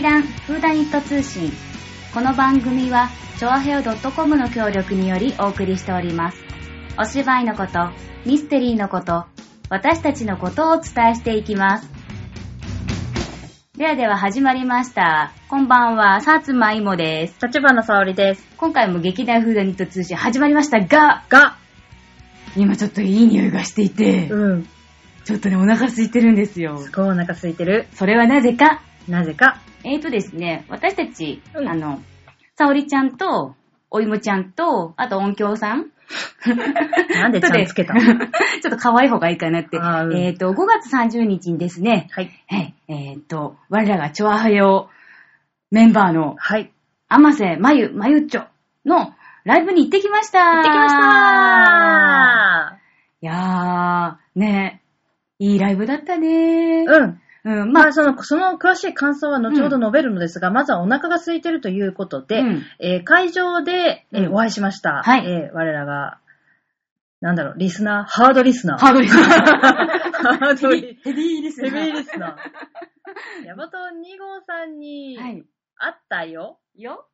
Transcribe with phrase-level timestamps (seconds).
[0.00, 1.52] 劇団フーダニット通信。
[2.14, 3.82] この番組は、ちょあへよ
[4.16, 6.38] .com の協力によりお送りしております。
[6.98, 7.90] お芝居のこと、
[8.24, 9.26] ミステリーのこと、
[9.68, 11.90] 私たちのことをお伝えしていきます。
[13.76, 15.34] ではでは始まりました。
[15.50, 17.36] こんばんは、さつまいもです。
[17.46, 18.48] 立花沙織です。
[18.56, 21.58] 今回も劇団フーダニット通信始まりましたが、が、
[22.56, 24.66] 今ちょっといい匂いがしていて、うん。
[25.24, 26.78] ちょっとね、お腹空いてるんですよ。
[26.78, 27.86] すごいお腹空いてる。
[27.92, 29.58] それはなぜか、なぜか。
[29.84, 32.00] えーとですね、私たち、うんあの、
[32.56, 33.54] さおりちゃんと、
[33.90, 35.90] おいもちゃんと、あと音響さん
[37.14, 38.00] なんで ちゃんつけたの？
[38.02, 38.14] ちょ
[38.68, 39.78] っと可愛い方がいいかなって。
[39.78, 42.30] あーうんえっ、と、5月30日にですね、はい。
[42.48, 44.90] はい、えっ、と、我らがチョアハヨ
[45.70, 46.70] メンバーの、はい。
[47.08, 48.44] 甘瀬まゆ、まゆっちょ
[48.84, 49.12] の
[49.44, 52.78] ライブに行ってきました行ってきました
[53.22, 54.80] いやー、ね
[55.40, 57.20] いいライブだったねうん。
[57.44, 65.02] うん、まあ、まあ、その、その詳しい感想は後ほど述べるのですが、まずはお腹が空いてるということで、うんえー会場で、えーうんお会いしました。
[65.02, 66.18] はいえー我らが、
[67.20, 68.78] なんだろう、リスナー、ハードリスナー？
[68.78, 71.70] ハードリスナーハードリヘビーリスナー。
[71.70, 73.46] ヘビーリスナー。
[73.46, 75.44] ヤバトン2号さんに、はい。
[75.76, 76.58] 会ったよ。
[76.76, 77.06] よ。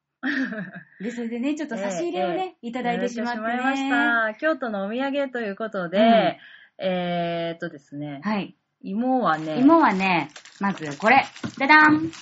[1.01, 3.45] で、それでね、ちょっと差し入れをね、いただいてしまってね。
[3.45, 4.35] いまいました。
[4.39, 6.39] 京都のお土産ということで、
[6.79, 8.57] えーっとですね、はい。
[8.87, 11.25] 芋はね、芋はね、まずこれ。
[11.59, 12.13] ダダン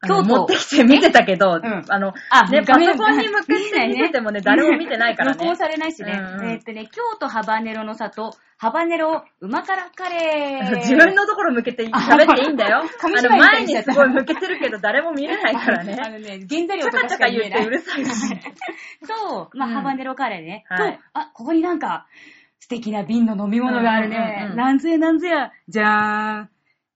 [0.00, 5.56] あの京都持ってきて見てたけど、うんあの、あね、パソコンに向かって見ててもね、誰も見てないからね録音。
[5.56, 6.12] されないしね。
[6.12, 10.76] うんうんえーっとね、京都ハバネロの里、ハバネロうま辛カレー。
[10.86, 12.84] 自分のところ向けて喋っていいんだよ。
[13.00, 15.96] 紙あの前にすごい向けてるけど誰も見れないからあね。
[15.96, 17.60] のね、原材料とかしカチャカ言か言えない。
[17.60, 18.36] ってうるさいし。
[19.28, 20.64] と、まあ、うんハバネロカレーね。
[20.68, 22.06] はいと、あ、ここになんか、
[22.64, 24.54] 素敵な瓶の飲み物があるね。
[24.56, 25.52] なんぞやなんぞや。
[25.68, 26.48] じゃーん。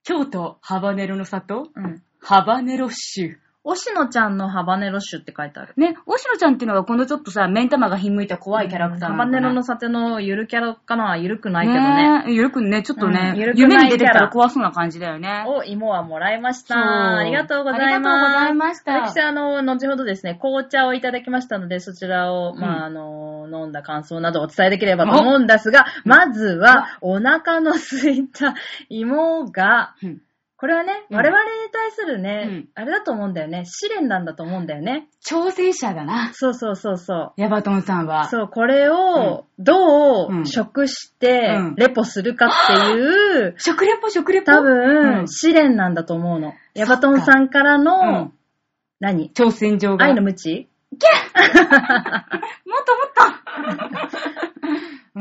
[0.03, 2.03] 京都ハバネロの里、うん。
[2.19, 3.37] ハバネロ酒。
[3.71, 5.75] おしのちゃんのハバネロ酒って書いてある。
[5.77, 12.25] ね、おしろちゃんっていうのがこのちょっとさ、目ん玉がひんむいた怖いキャラクターなのかなハバネロのさてのゆるキャラかなゆるくないけどね。
[12.25, 12.33] ね。
[12.33, 15.45] ゆるくね、ちょっとね、うんゆるくない夢に出てきたら怖そうな感じだよね。
[15.47, 17.19] を芋はもらいましそうた。
[17.19, 17.85] ありがとうございます。
[17.85, 28.55] ありがとうございました私、あの、後ほどですね、紅茶をいただきましたので、そちらを、うんまあ、あの、飲んだ感想などをお伝えできればと思うんですが、まずは、お腹の空いた
[28.89, 30.23] 芋が、うん
[30.61, 33.63] これはね、うん我々に対するね、うんあれだと思うんだよね。
[33.65, 35.07] 試練なんだと思うんだよね。
[35.25, 36.33] 挑戦者だな。
[36.35, 37.33] そうそうそうそう。
[37.37, 38.29] ヤバトンさんは。
[38.29, 44.47] そう、これを、どうんう食してうん、レポするかっていう、食レポ、食レポ？
[44.47, 46.55] 多分、うん試練なんだと思うの。
[46.75, 48.33] ヤバトンさんからの、うん
[48.99, 49.31] 何？
[49.31, 50.07] 挑戦状が？
[50.07, 51.01] 愛の無知、 もっ
[52.85, 53.05] とも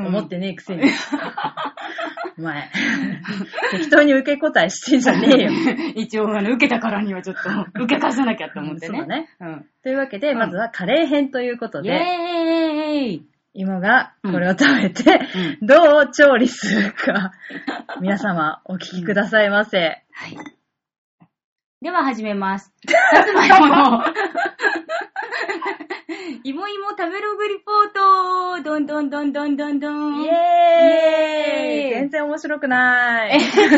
[0.02, 0.82] っと、思ってねえくせに。
[2.40, 2.70] お前、
[3.72, 5.52] 適当に受け答えしてんじゃねえよ。
[5.96, 7.50] 一応、あの、受けたからにはちょっと、
[7.84, 8.98] 受け返さなきゃと思ってね。
[9.00, 9.30] そうだね。
[9.40, 9.66] うん。
[9.82, 15.20] というわけで、うんまずはカレー編ということイで、ェーイ芋がこれを食べて、
[15.64, 17.32] どう調理するか、
[18.02, 19.80] 皆様お聞きくださいませ。
[20.12, 20.38] はい。
[21.82, 22.72] では始めます。
[22.88, 24.04] さつまいもの、
[26.44, 30.22] いもいも食べログリポートどんどんどんどんどんどん。
[30.24, 33.38] イエーイイエーイ全然面白くない。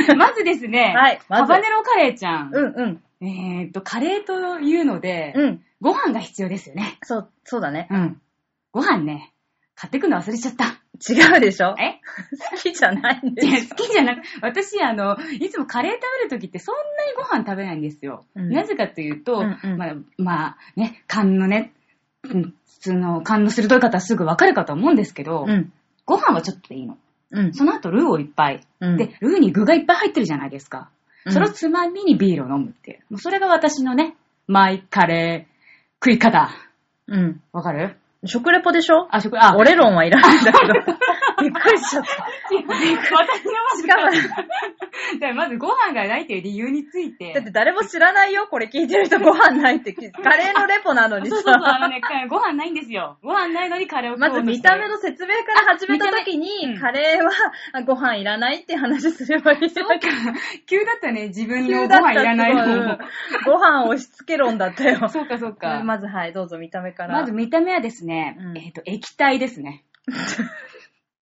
[0.10, 2.52] え まずですね、はいまずハバネロカレーちゃん。
[2.54, 3.04] うんうん。
[3.22, 5.64] えーっと、カレーというので、うん。
[5.82, 6.98] ご飯が必要ですよね。
[7.04, 7.88] そう、そうだね。
[7.92, 8.22] うん。
[8.72, 9.34] ご飯ね、
[9.80, 10.66] 買ってくの忘れちゃった。
[11.10, 11.74] 違うでしょ？
[11.80, 12.02] え？
[12.52, 18.26] 好きじゃないんでいや、す好きじゃなく、私、あの、いつもカレー食べるときってそんなにご飯食べないんですよ。
[18.36, 21.72] うんなぜかというと、うんうんまあ、まあ、ね、勘のね、
[22.24, 25.72] うん、普通の勘の鋭い方はすぐわかるかと思うんですけど、うん。
[26.06, 26.98] ご飯はちょっとでいいの。
[27.32, 27.54] うん。
[27.54, 28.68] その後ルーをいっぱい。
[28.82, 30.90] うんで、ルーに具がいっぱい入ってるじゃないですか。
[31.26, 33.00] うんそのつまみにビールを飲むっていう。
[33.12, 34.16] もうそれが私のね、
[34.48, 36.50] マイカレー食い方。
[37.08, 37.42] うん。
[37.54, 37.96] わかる？
[38.26, 39.08] 食レポでしょ？
[39.12, 40.74] あ、食、あ、俺論はいらないんだけど。
[41.42, 42.10] びっくりしちゃった。
[42.50, 44.28] 私がまず
[45.28, 47.34] 違うまずご飯がないっていう理由について。
[47.34, 49.94] だって誰も知らないよ、これ聞いてる人ご飯ないって。
[49.94, 51.80] カレーのレポなのにそうそうそう、あさ。
[51.80, 53.18] のね、ご飯ないんですよ。
[53.22, 57.32] ご飯ないのにカレーをまず見た目の説明から始めた時に、んカレーは
[57.74, 59.96] あご飯いらないって話すればいいそうか。
[60.68, 62.98] 急だったね、自分のご飯いらないすごいうんの。
[63.46, 65.08] ご飯押し付け論だったよ。
[65.10, 65.82] そうか、そうか。
[65.84, 67.14] まずはい、どうぞ見た目から。
[67.14, 69.84] まず見た目はですね、うんえっ、と、液体ですね。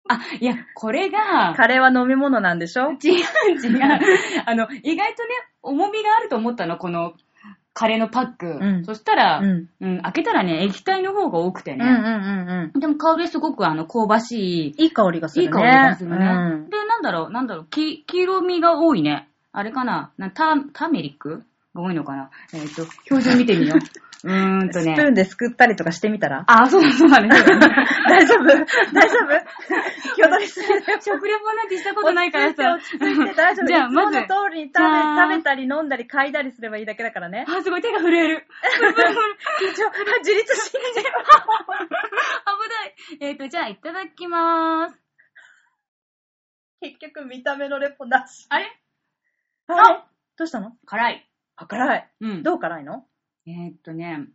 [0.10, 2.92] あ、いや、これが、カレーは飲み物なんでしょ？
[2.92, 4.00] 違う違う。
[4.46, 5.30] あの、意外とね、
[5.62, 7.14] 重みがあると思ったの、この、
[7.74, 8.48] カレーのパック。
[8.60, 11.86] うんそしたら、うんうん、開けたらね、液体の方が多くてね。
[11.86, 12.80] うんうんうんうん。
[12.80, 15.48] でも香りはすごくあの、香ばしい、いい香りがするね。
[15.48, 16.16] いい香りがするね。
[16.18, 19.28] うんで、なんだろう、なんだろう、き黄色みが多いね。
[19.52, 21.44] あれかななタターメリック？
[21.76, 23.80] 多いのかなえっ、と、標準見てみよう。
[24.28, 24.94] うーんとね。
[24.94, 26.44] スプーンですくったりとかしてみたら？
[26.48, 27.30] あ、そうだそうだね。
[28.10, 28.44] 大丈夫？
[28.46, 29.46] 大丈夫？
[30.16, 31.00] 気を取りすぎだよ。
[31.02, 32.74] 食レポなんてしたことないからさ。
[32.74, 33.66] 落ち着いて大丈夫。
[33.68, 34.30] じゃあ、まずいつ。
[34.30, 34.86] もの通りに食べ
[35.34, 37.46] 食べたり飲んだり嗅いだりすればいいだけだからね。
[37.48, 38.48] あ、すごい手が震える。
[39.62, 39.90] 緊張、
[40.20, 41.04] 自立心理。
[41.04, 41.06] 危
[43.20, 43.30] ない。
[43.30, 45.00] えっ、と、じゃあ、いただきまーす。
[46.82, 48.46] 結局見た目のレポなし。
[48.50, 48.66] あれ？
[49.70, 50.00] あれ
[50.38, 50.74] どうしたの？
[50.86, 51.30] 辛い。
[51.56, 52.10] あ、辛い。
[52.22, 53.06] うんどう辛いの？
[53.48, 54.28] えーっとね、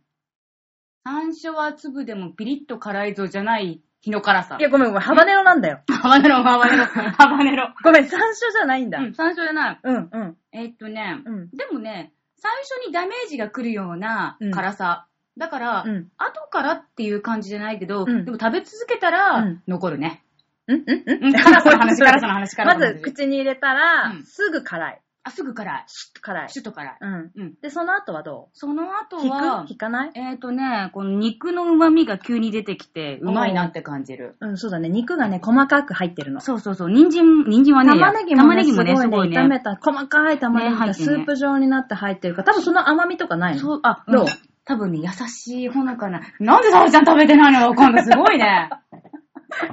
[1.05, 4.63] 山椒は粒でもピリッと辛いぞじゃない日の辛さい。
[4.63, 5.01] や、ごめんごめん。
[5.01, 5.81] ハバネロなんだよ。
[6.01, 7.73] ハバネロ、ハバネロ、 ハバネロ。
[7.83, 8.97] ごめん、山椒じゃないんだ。
[8.97, 9.79] うん、山椒じゃない。
[9.83, 10.37] うん、うん。
[10.51, 15.07] えーっとね、うんでもね、最初にダメージが来るようなうん辛さ。
[15.37, 20.23] だから、うん後からっていう感じじゃないけど、うんでも食べ続けたら、うん残るね。
[20.67, 22.93] うん、うん、ううん辛さの話、辛さの話、辛まさの話。
[22.95, 25.01] ず、口に入れたら、うんすぐ辛い。
[25.25, 25.83] あ、すぐ辛い。
[25.87, 26.49] シュッと辛い。
[26.49, 26.97] シュッと辛い。
[26.99, 27.31] うん。
[27.35, 27.53] うん。
[27.61, 30.11] で、その後はどその後はく、引かない？
[30.15, 34.35] えーっとね、この肉の旨味が急に出てきて、うまいなって感じる。
[34.41, 34.89] うん、そうだね。
[34.89, 36.41] 肉がね、細かく入ってるの。
[36.41, 36.89] そうそうそう。
[36.89, 39.37] 人参、人参はね、玉ねぎもね、玉ねぎもね、すごいね、すごいね。
[39.39, 43.61] 炒めた、細かい玉ねぎね入ってるねがスープ状になって入ってるから、多分その甘みとかないの？
[43.61, 44.21] そう、あ、どう？
[44.23, 44.27] うん
[44.65, 46.21] 多分ね、優しいほのかな。
[46.39, 48.69] なんでサラちゃん食べてないのよ、今度すごいね。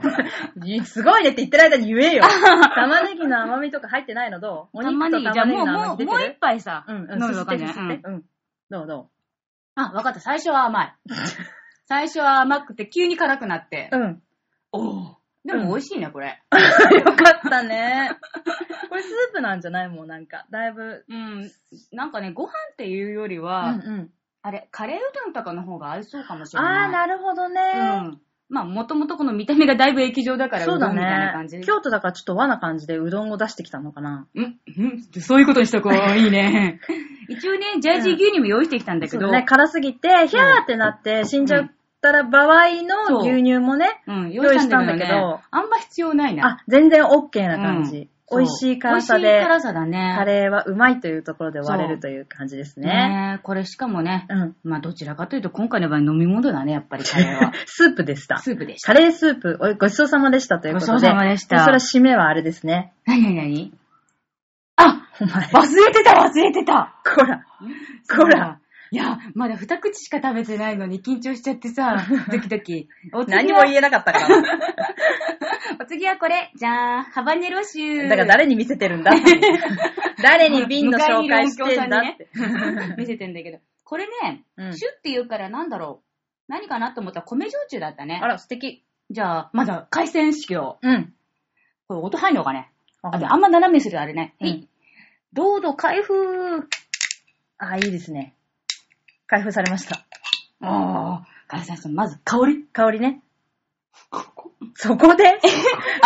[0.85, 2.25] すごいねって言ってる間に言えよ。
[2.75, 4.79] 玉ねぎの甘みとか入ってないのどう？
[4.79, 7.71] お肉と玉ねぎ、じゃあもう、もう、一杯さ、うん、うん、飲むすわかんない。
[7.71, 8.25] ってうんうん。
[8.71, 9.11] どうど
[9.77, 10.21] あ、わかった。
[10.21, 10.95] 最初は甘い。
[11.87, 13.97] 最初は甘くて、急に辛くなってう。。
[13.97, 14.23] うん。
[14.73, 16.43] おでも美味しいね、これ。
[16.53, 18.11] よかったね。
[18.91, 19.89] これスープなんじゃない？
[19.89, 20.45] もん、なんか。
[20.51, 21.05] だいぶ。
[21.09, 21.51] うん。
[21.93, 24.11] なんかね、ご飯っていうよりうんは、うん。
[24.43, 26.89] あれ、カレーうどんとかの方が合いそうかもしれあない。
[26.89, 27.61] ー、なるほどね。
[27.73, 28.21] うん。
[28.51, 31.65] まあ、もともとこの見た目がだいぶ液状だから、そうだうどんみたいな感じね。
[31.65, 34.27] 京都だからちょっと和な感じでうどんを出してきたのかな。
[34.35, 35.93] んんそういうことにしとこう。
[36.19, 36.81] いいね。
[37.29, 41.71] 一応ね、ジャージー牛乳も用意してきたんだけど、そうだね、辛すぎて、ヒャーってなって死んじゃっ
[42.03, 46.49] たら場合の牛乳もね、うん、用意したんだけど、用意したんだけどあんま必要ないな。
[46.49, 48.09] あ、全然 OK な感じ。
[48.31, 50.15] うん美味しい辛さ美味しいで、辛さだね。
[50.17, 52.87] カレーはうまいというところで割れるという感じですね。
[52.87, 54.57] ねえこれしかもね、うん。
[54.63, 57.53] まあどちらかというと今回の場合飲み物だね、やっぱり カレーは。
[57.67, 58.39] スープでした。
[58.39, 58.95] スープでした。
[58.95, 60.93] カレースープ、おごちそうさまでしたということで。
[60.93, 62.93] ごちそうさまでしたそれは締めはあれですね。
[63.07, 63.75] なになになに
[64.77, 65.47] あお前。
[65.49, 67.45] 忘れてた忘れてたこら。
[68.09, 68.61] こら。
[68.93, 72.89] いや、まだ二口しか食べてないのに緊張しちゃってさ、 ドキドキ。
[73.13, 74.27] お次は何も言えなかったから。
[75.81, 78.03] お次はこれ、じゃーん、ハバネロ臭。
[78.09, 79.13] だから誰に見せてるんだ？
[80.23, 82.29] 誰に瓶の紹介してんだって。
[82.99, 83.59] 見せてんだけど。
[83.85, 86.03] これね、うんシュって言うからなんだろ
[86.49, 86.53] う。
[86.53, 88.19] 何かなと思ったら米焼酎だったね。
[88.23, 88.83] あら、素敵。
[89.11, 90.79] じゃあ、まだ海鮮式を。
[90.83, 91.15] うん。
[91.89, 92.71] これ音入んのかね？
[93.03, 94.35] あ、でああんま斜めにするとあれね。
[94.41, 94.69] うんはい。
[95.33, 96.69] どうぞ開封。
[97.59, 98.35] あ、いいですね。
[99.31, 99.95] 開封されました。
[100.61, 102.65] ああ、開封さん、まず香り？
[102.73, 103.23] 香りね。
[104.75, 105.39] そこで？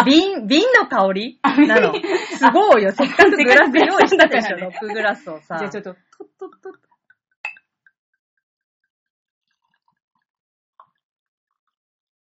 [0.05, 1.41] 瓶、瓶の香り？
[1.43, 1.95] なの。
[1.95, 2.93] すごいよ。
[2.93, 5.57] せっかくグラス用意したでしょ、ロックグラスをさ。
[5.59, 6.79] じゃあちょっと、とっとっとっと。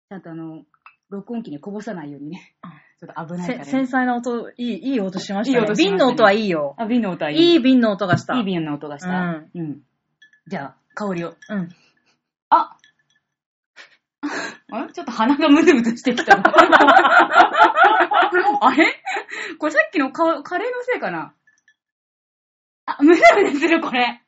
[0.08, 0.62] ちゃんとあの、
[1.10, 2.54] 録音機にこぼさないようにね。
[2.98, 3.78] ちょっと危ないから、せね。
[3.78, 5.66] 繊細な音、いい、いい音しましたね。
[5.66, 6.74] いい音しましたね瓶の音はいいよ。
[6.78, 7.52] あ、瓶の音はいい。
[7.52, 8.38] いい瓶の音がした。
[8.38, 9.08] いい瓶の音がした。
[9.10, 9.80] うんうん。
[10.46, 11.34] じゃあ、香りを。
[11.48, 11.68] うん。
[12.50, 12.76] あ
[14.72, 14.92] あれ？
[14.92, 16.36] ちょっと鼻がムズムズしてきた。
[18.60, 18.86] あれ？
[19.58, 21.34] これさっきのカカレーのせいかな？
[22.86, 24.22] あ、ムズムズする、これ。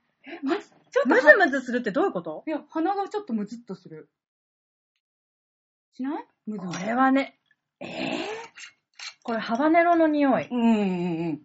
[0.93, 2.43] ちょっとムズムズするってどういうこと？
[2.47, 4.09] いや、鼻がちょっとムズっとする。
[5.95, 6.25] しない？
[6.47, 6.87] ムズムこズ。
[6.87, 7.39] れはね、
[7.81, 7.89] えぇ、
[9.23, 10.49] これハバネロの匂い。
[10.51, 11.43] うんうんうん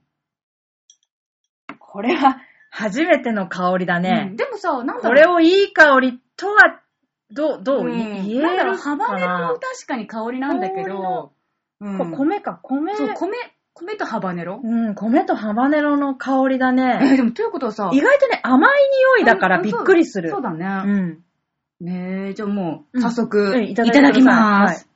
[1.79, 2.37] これは
[2.81, 4.03] 初めての香りだうん。
[4.03, 4.35] ねうん。
[4.35, 5.01] でもさ、なんだろう。
[5.03, 6.79] これをいい香りとは、
[7.31, 7.93] どう、どう、うん
[8.25, 8.53] い言えな？
[8.53, 11.31] んだろう、るかハバネロなも確かに香りなんだけど、
[11.79, 12.95] うんこ米か、米？
[12.95, 13.37] そう、米、
[13.73, 14.59] 米とハバネロ？
[14.61, 16.99] うん、米とハバネロの香りだえね。
[17.01, 18.71] ーでもということはさ、意外とね、甘い
[19.17, 20.29] 匂いだからびっくりする。
[20.29, 20.65] そうだね。
[20.65, 21.23] うん。
[21.79, 24.87] ねえ、じゃあもう、うん早速、うんいただきまくださす。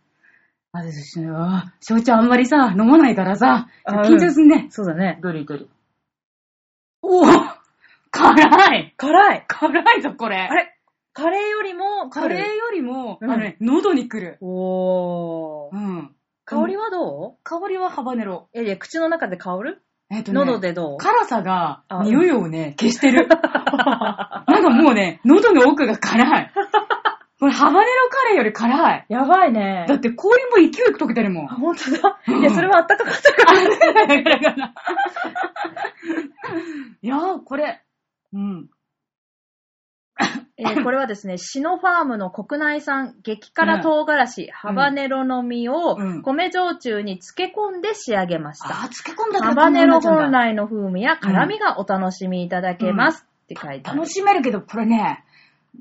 [0.73, 4.67] あれですね、あ焼酎あんまりさ、飲まないからさ、あ緊張すんね。
[4.71, 5.19] そうだね。
[5.21, 5.65] どれどれ。
[7.01, 7.25] おお
[8.15, 9.43] 辛い辛い。
[9.47, 10.37] 辛いぞ、これ。
[10.37, 10.71] あれ？
[11.13, 14.37] カレーよりもカレーーよりも、うんあのね、喉に来る。
[14.41, 15.75] おー。
[15.75, 16.11] うん。
[16.45, 17.43] 香りはどう？
[17.43, 18.49] 香りはハバネロ。
[18.53, 19.81] いやいや、口の中で香る？
[20.11, 20.97] えっとね、喉でどう？
[20.97, 23.27] 辛さがあ、匂いをね、 消してる。
[23.27, 23.39] なん
[24.63, 26.51] かもうね、喉の奥が辛い。
[27.39, 29.05] これ、ハバネロカレーより辛い。
[29.09, 29.85] やばいね。
[29.89, 31.55] だって氷も勢いよく溶けてるもんあ、。
[31.55, 32.19] 本当だ。
[32.27, 33.61] うんいや、それはあったかかったから。
[37.01, 37.81] いやー、これ、
[38.33, 38.69] うん。
[40.57, 48.69] えーこれはですね、 シノファームの国内産激辛唐辛子、ハバネロの実をうん米焼酎に漬け込んで仕上げました。
[48.69, 53.25] あ、漬け込んだハバネロ本本来の風味や辛みがお楽しみいただけます。
[53.43, 54.09] って書いてある楽。
[54.09, 55.23] しめるけど、これね、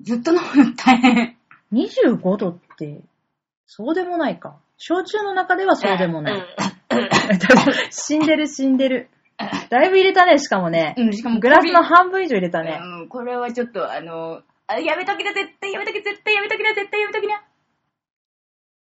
[0.03, 1.37] ずっと飲むの大変。
[1.73, 3.01] 25度って、
[3.67, 4.57] そうでもないか。
[4.77, 6.43] 焼酎の中ではそうでもない。
[7.91, 9.09] 死んでる死んでる。
[9.69, 10.95] だいぶ入れたね、しかもね。
[10.97, 12.79] うん、しかもグラスの半分以上入れたね。
[12.81, 17.43] うん、これはちょっと、あの、あやめときな、絶対やめとき、絶対やめときな、絶対やめときな。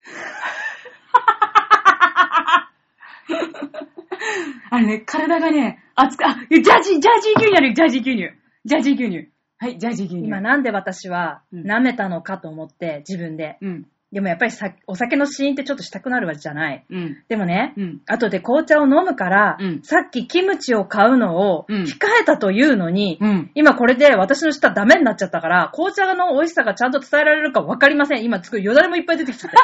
[4.71, 7.03] あのね、体がね、熱く、あ、ジャージー、ジャージー
[7.39, 8.31] 牛乳ある、ジャージー牛乳。
[8.65, 9.29] ジャージー牛乳。
[9.59, 10.27] はい、ジャージー牛乳。
[10.27, 13.59] 今なんで私はうん舐めたのかと思って、自分で。
[13.63, 16.85] うん、でもやっぱりさお酒のシーンってちょっとしたくなるわけじゃない。
[16.89, 18.01] うん、でもね、うん。
[18.07, 23.51] 後で紅茶を飲むから、うんさっきキムチを買うのをうん控えたというのに、うん。
[23.55, 28.25] 今これで私の舌ダメになっちゃったから、紅茶の美味しさがちゃんと伝えられるかわかりません。
[28.25, 29.59] 今作るよだれもいっぱい出てきちゃった。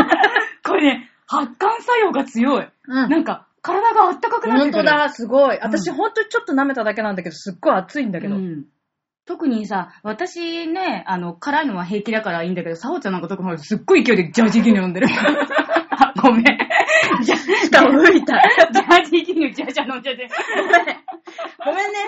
[0.68, 2.68] これね、発汗作用が強い。
[2.88, 4.84] うんなんか、体があったかくなってくる。
[4.84, 5.58] 本当だ、すごい。
[5.60, 8.36] 私、う本当にちょっと舐めただけなんだけど、すっごい熱いんだけど。
[8.36, 8.64] うん
[9.26, 15.08] 特にさ、私ね、あの、辛いのは平気だからいいんだけど、サオちゃんなんか特にすっごい勢いでジャージー牛乳飲んでる。
[15.08, 16.44] あ ごめん。
[17.22, 18.40] ジャしかも吹いた。
[18.72, 20.28] ジャージー牛乳ジャージャー飲んじゃって。
[21.64, 21.98] ごめんね。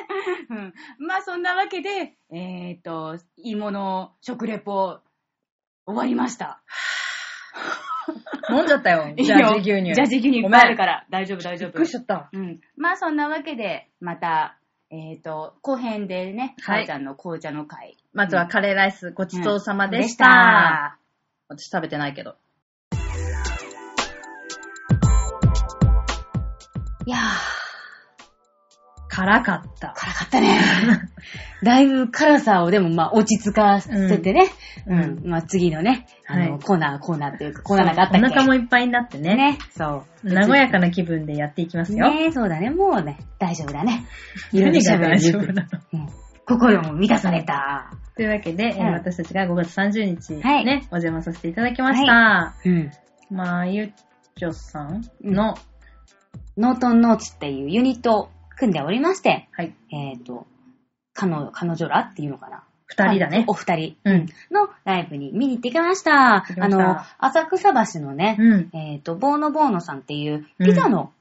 [0.51, 0.75] うん。
[1.07, 5.01] まあそんなわけで、えっ、と、芋の食レポ、
[5.87, 6.63] 終わりました。
[8.51, 9.95] 飲んじゃったよジャージー牛乳。
[9.95, 11.91] ジャージー牛乳いっぱいあるから、大丈夫大丈夫びっくりし。
[11.91, 12.29] ちゃった。
[12.33, 12.61] うん。
[12.77, 14.59] まあそんなわけで、また、
[14.91, 17.97] えっ、と、後編でね、はいさおちゃんの紅茶の会。
[18.15, 20.99] まずはカレーライスごちそうさまでしでしたた。
[21.49, 22.37] 私食べてないけど。
[27.05, 27.21] いやー、
[29.19, 29.93] 辛かった。
[29.97, 30.61] 辛かったね。
[31.65, 34.47] だいぶ辛さをでもまあ落ち着かせてね。
[34.87, 35.29] ううんん。
[35.29, 39.35] まあ次のね、あの、はいコーナー、コーナーっていうか、コーナーなんかあったっけお腹もいっぱいになってね。
[39.35, 39.59] ね。
[39.71, 40.35] そう。
[40.35, 42.09] 和やかな気分でやっていきますよ。
[42.13, 42.71] ねそうだね。
[42.71, 44.05] もうね、大丈夫だね。
[44.53, 45.69] いろいろ大丈夫なの？
[45.95, 46.09] うん
[46.47, 47.91] 心も満たされた。
[48.17, 52.55] というわけで、えーうん私たちが5月30日、はいね、お邪魔させていただきました。
[52.65, 52.91] うん。
[53.31, 53.93] まあ、ゆっ
[54.37, 55.57] ちょさんの、
[56.57, 58.29] ノートンノーツっていうユニットを
[58.59, 60.47] 組んでおりまして、はい、えっ、と、
[61.15, 62.65] 彼女、彼女らっていうのかな。
[62.87, 63.53] 二人だねお。
[63.53, 64.27] 二人うん。
[64.51, 66.45] のライブに見に行ってきました。
[66.47, 68.71] したあの、浅草橋のね、うん。
[68.73, 71.13] えっ、と、ボーノボーノさんっていうピザの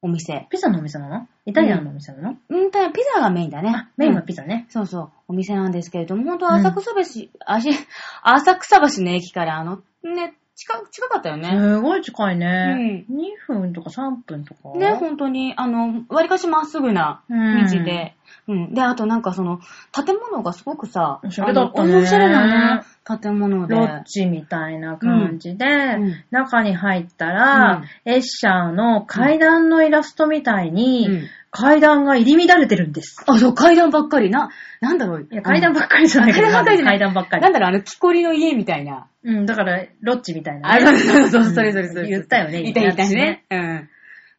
[0.00, 0.46] お店。
[0.50, 1.28] ピザのお店なの？
[1.44, 3.72] イタリアンのお店なの、うん、ただピザがメインだね。
[3.74, 4.66] あ、メインはうんピザね。
[4.68, 7.70] そうそう、お店なんですけれども、本当浅草橋、あし
[8.22, 11.50] 浅草橋の駅から、あの、ね、近、近かったよね。
[11.56, 13.04] すごい近いね。
[13.08, 14.76] 2分とか3分とか？
[14.76, 18.16] ね、本当に、あの、割かしまっすぐな道で。
[18.48, 18.74] うん。
[18.74, 19.60] で、あとなんかその、
[19.92, 23.76] 建物がすごくさ、おしゃれだったねおしゃれなね、建物で。
[23.76, 33.22] ロッジみたいな感じで、うん中に入ったら、エッシャーの階段のイラストみたいに、うん階段が入り乱れてるんです。
[33.26, 34.30] あ、そう、階段ばっかり。
[34.30, 34.50] な、
[34.80, 35.28] なんだろう。
[35.30, 37.52] いや、階段ばっかりじゃないけど、あ階段ばっかりじゃない階段ばっかりなん。
[37.52, 39.06] だろう、あの、木こりの家みたいな。
[39.24, 40.84] うん、だから、ロッジみたいな、あ、ね。
[40.86, 42.08] そうそうそう、うんそれそれそれ。
[42.08, 43.44] 言ったよねいたいた私ね。
[43.50, 43.88] うん。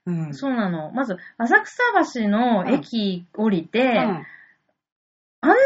[0.05, 0.33] うん。
[0.33, 0.91] そうなの。
[0.91, 1.77] まず、浅草
[2.21, 4.25] 橋の駅降りて、うん
[5.41, 5.59] あんなに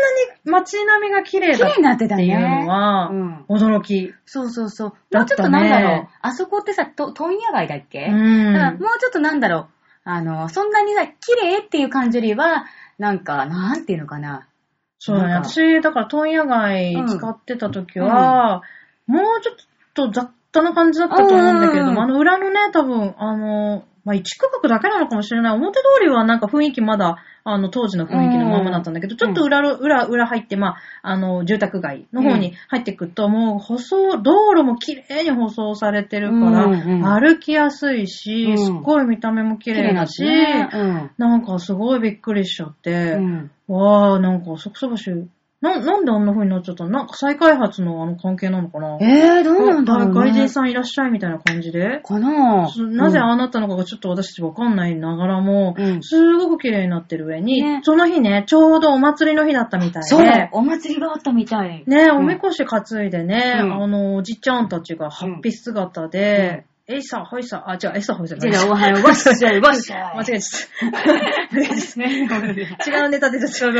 [0.52, 2.26] 街並みが綺麗だっ綺麗になってたね。
[2.26, 3.46] ていうのは、うん。
[3.50, 4.14] 驚き。
[4.24, 4.90] そうそうそう。
[4.90, 6.10] もうちょったとなんだろうね。
[6.22, 8.02] あそこってさ、と問屋街だっけ？
[8.02, 8.18] うだか
[8.66, 8.80] らん。
[8.80, 9.68] もうちょっとなんだろう。
[10.04, 12.66] あの、そんなにさ、綺麗っていう感じよりは、
[12.98, 14.48] なんか、なんていうのかな。
[15.00, 15.30] そうだね。
[15.30, 18.62] なんか私、だから問屋街使ってた時は、
[19.08, 19.56] もうちょっ
[19.94, 25.54] と雑多な感じだったと思うんだけれどうんも、あの裏のね、多分、あの、まあ、一区画だけなのかもしれない。
[25.54, 40.70] 表通りはなんか雰囲気まだ、あの、当時の雰囲気のままだったんだけど、ちょっと裏の、裏、裏入って、まあ、あの、住宅街の方に入ってくと、もう、舗装、道路も綺麗に舗装されてるから、うんうん歩きやすいし、うんすっごい見た目も綺麗だし、ね
[41.18, 43.52] なんかすごいびっくりしちゃって、うん。
[43.68, 43.76] うん。
[43.76, 44.96] わー、なんか浅草橋、
[45.64, 46.90] な、なんであんな風になっちゃったの？
[46.90, 48.98] なんか再開発のあの関係なのかな？
[49.00, 50.14] えー、どうなんだろう、ね。
[50.14, 52.02] 外人さんいらっしゃいみたいな感じで。
[52.04, 61.86] かなすなぜああなったのかがちょっと私たちわかんないながらも、うんすごく綺麗になってる上に、ねその日ね、ちょうどお祭りの日だったみたいで、そうだ、お祭りがあったみたい。
[61.88, 68.36] ね、んおみこし担いでね、うんあの、おじちゃんたちがハッピー姿で、えいさ、ほいさ、あ、違う、えいさ、ほいさ。
[68.36, 70.18] じゃあ、おはよう、わっしゃい、わっしゃい。
[70.20, 71.06] 間違えちゃった。
[71.56, 72.92] 間違えちゃった。
[72.92, 73.80] 違うネタ出ちゃった。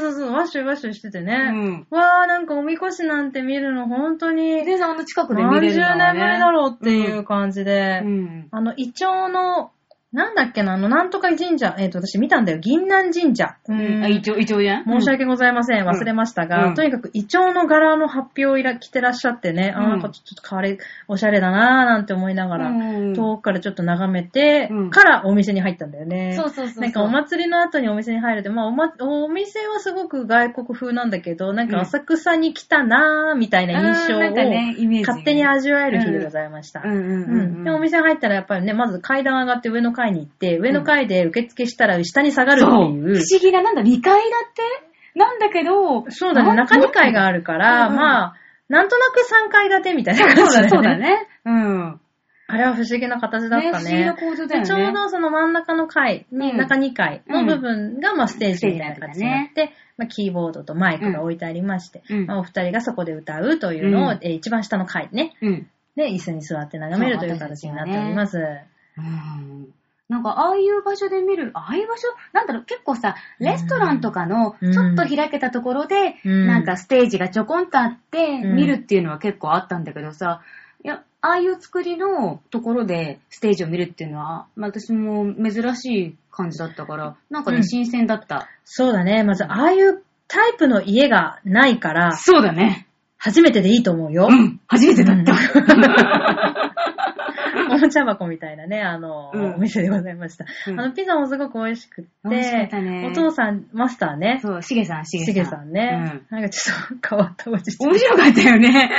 [0.00, 1.50] そうそうそう、ワッシュワッシュしててね。
[1.52, 6.20] うんわー、なんかおみこしなんて見るの本当に、で、あの近くで見何十れるのはね。
[6.20, 8.48] 年ぶりだろうっていう感じで、うん。
[8.50, 9.70] あの、イチョウの
[10.12, 12.58] なんだっけな、あの、なんとか神社、えっ、と、私見たんだよ。
[12.58, 13.56] 銀南神社。
[13.66, 14.04] ううん。
[14.04, 14.84] あ、一応、一応じゃん。
[14.84, 15.86] 申し訳ございません。
[15.86, 16.74] 忘れましたが、うん。
[16.74, 19.90] とにかくイチョウの柄の発表をいら着てらっしゃってね、あうん。
[19.90, 20.78] なんかちょっと変わり、
[21.08, 22.72] おしゃれだなーなんて思いながら、う
[23.12, 23.14] ん。
[23.14, 24.90] 遠くからちょっと眺めて、うん。
[24.90, 26.34] からお店に入ったんだよね。
[26.36, 26.82] そうそうそう。
[26.82, 36.82] なんかお祭りの後にお店に入ると、まあお,、ま、お店はすごく外国風なんだけど、なんか浅草に来たなーみたいな印象を勝手に味わえる日でございました。
[36.84, 36.90] うん。
[36.90, 36.98] うん。
[36.98, 37.32] うん。
[37.58, 37.64] うん。
[37.64, 42.90] で、お店入ったらやっぱりね、まず階段上がって上の階に行って、上の階で受付したら下に下がるってそう。
[42.90, 43.16] いう。
[43.18, 44.62] 不思議な、なんだ、2階だって？
[45.14, 48.34] なんだけど、そうだね、中2階があるから、うんうんまあ、
[48.68, 50.96] なんとなく3階建てみたいな感じそうだ、そうだ。
[50.96, 51.28] ね。
[51.44, 52.00] うん。
[52.48, 54.20] あれは不思議な形だったね不思議なね。
[54.20, 54.66] 構造だよね。
[54.66, 65.66] でちょうどその真ん中の階に、うん中2階の部分が、まあ、ステージみたいな感じになスって、まあ、キーボードとマイクが置いてありまして、うんまあ、お二人がそこで歌うというのを、うんえー一番下の階ね、うん。
[65.96, 68.38] で、椅子に座って眺めるという形になっております。
[68.98, 69.68] うん
[70.12, 72.08] なんか、ああいう場所で見る、ああいう場所？
[72.34, 80.42] なんだろう、結構さ、レストランとかの、うんちょっと開けたところで、うんなんかステージがちょこんとあって、うん見るっていうのは結構あったんだけどさ、
[80.84, 88.48] いや、ああいう作りのところでステージを見るっていうのは、まあ私も珍しい感じだったから、なんかね、うん新鮮だった。
[88.64, 89.24] そうだね。
[89.24, 92.86] まず、ああいうタイプの家がないから、そうだね。
[93.16, 94.26] 初めてでいいと思うよ。
[94.28, 95.32] うん、初めてだった。
[97.54, 100.46] おもちゃ箱みたいなね、あの、うんお店でございました。
[100.68, 105.34] うんあの、ピザもすごく美味しくって、ねお父さん、マスターね、そう、しげさん、しげさん。
[105.34, 107.90] しげさんね、なんかちょっと変わったおじうん。
[107.90, 107.98] 面。
[107.98, 108.90] 白かったよね。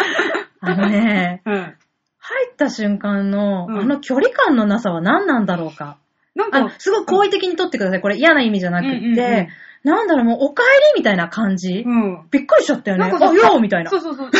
[0.60, 1.54] あのね、うん。
[1.54, 1.74] 入
[2.52, 5.96] った瞬間の、うんあの距離感のなさは何なんだろうか。
[6.34, 8.00] なんかあ、、すごく好意的に撮ってください。
[8.00, 9.48] これ嫌な意味じゃなくって、うんうんうん
[9.82, 10.62] なんだろう、もうお帰
[10.94, 12.26] りみたいな感じ、うん。
[12.30, 13.08] びっくりしちゃったよね。
[13.08, 13.90] なんかあ、ようみたいな。
[13.90, 14.30] そうそうそう。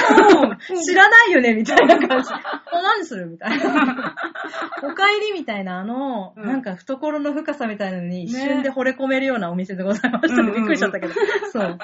[0.85, 2.31] 知らないよねみたいな感じ。
[2.73, 4.15] お、何するみたいな。
[4.85, 10.53] お帰りみたいな、あの、うんなんか懐の深さみたいなのに一ね瞬で惚れ込めるようなお店でございましたね。
[10.53, 11.15] びっくりしちゃったけど。
[11.53, 11.79] そう。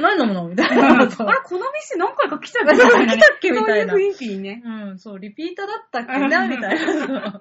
[0.00, 0.48] 何飲むの？
[0.48, 0.90] みたいな。
[0.92, 1.32] あれ、この
[1.72, 2.76] 店何回か来たっけ。
[2.76, 4.62] 来たっけみたいなそういう雰囲気にね。
[4.64, 6.46] うん、そう、リピーターだったっけな？
[6.46, 7.40] みたいな。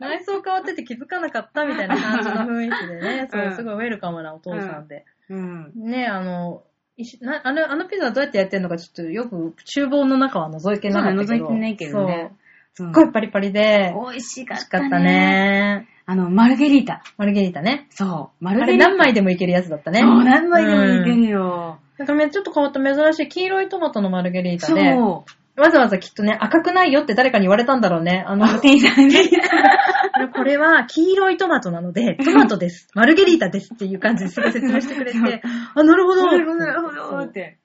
[0.00, 3.28] 内装変わってて気づかなかったみたいな感じの雰囲気でね。
[3.30, 4.87] そうう、んすごいウェルカムなお父さんで。
[5.30, 5.72] うん。
[5.74, 6.62] ね、あの、
[6.96, 11.46] いしなあの、あのピザはどうやってやってんのかちょっとよく厨房の中は覗いてなかったけど。
[11.46, 12.32] 覗いてないけどね。
[12.74, 14.88] すっごいパリパリで、美味しかっ美味しかたね。
[14.88, 15.88] ったね。
[16.06, 17.02] あの、マルゲリータ。
[17.16, 17.86] マルゲリータね。
[17.90, 18.44] そう。
[18.44, 18.86] マあルゲリータ。
[18.88, 20.00] れ何枚でもいけるやつだったね。
[20.00, 21.78] そう、何枚でもいけうんるよ。
[21.98, 24.76] なんかめちょっと変わった珍しい黄色いトマトのマルゲリータそう。
[24.76, 24.92] で、
[25.60, 28.24] わざわざきっとね、赤くないよって誰かに言われたんだろうね。
[28.26, 29.14] あの、あの、店員さんに。
[30.26, 32.88] これは黄色いトマトなので、 トマトです。
[32.94, 35.42] マルゲリータですっていう感じで すごい説明してくれて、
[35.74, 36.26] あ、なるほど。
[36.26, 37.24] なるほど、なるほど。
[37.24, 37.58] って。